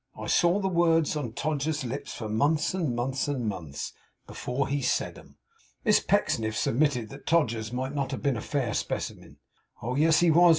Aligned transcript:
I 0.17 0.25
saw 0.25 0.59
the 0.59 0.67
words 0.67 1.15
on 1.15 1.33
Todgers's 1.33 1.85
lips 1.85 2.11
for 2.11 2.27
months 2.27 2.73
and 2.73 2.95
months 2.95 3.27
and 3.27 3.47
months, 3.47 3.93
before 4.25 4.67
he 4.67 4.81
said 4.81 5.15
'em.' 5.15 5.37
Miss 5.85 5.99
Pecksniff 5.99 6.57
submitted 6.57 7.09
that 7.09 7.27
Todgers 7.27 7.71
might 7.71 7.93
not 7.93 8.09
have 8.09 8.23
been 8.23 8.35
a 8.35 8.41
fair 8.41 8.73
specimen. 8.73 9.37
'Oh 9.79 9.93
yes, 9.93 10.21
he 10.21 10.31
was. 10.31 10.49